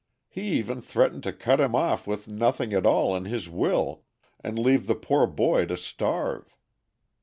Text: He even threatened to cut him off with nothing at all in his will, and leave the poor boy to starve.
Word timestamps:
He 0.29 0.53
even 0.53 0.81
threatened 0.81 1.21
to 1.25 1.31
cut 1.31 1.59
him 1.59 1.75
off 1.75 2.07
with 2.07 2.27
nothing 2.27 2.73
at 2.73 2.87
all 2.87 3.15
in 3.15 3.25
his 3.25 3.47
will, 3.47 4.03
and 4.43 4.57
leave 4.57 4.87
the 4.87 4.95
poor 4.95 5.27
boy 5.27 5.67
to 5.67 5.77
starve. 5.77 6.57